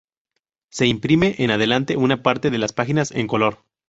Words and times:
Se 0.71 0.87
imprime 0.87 1.35
en 1.37 1.51
adelante 1.51 1.95
una 1.95 2.23
parte 2.23 2.49
de 2.49 2.57
las 2.57 2.73
páginas 2.73 3.11
en 3.11 3.27
color. 3.27 3.59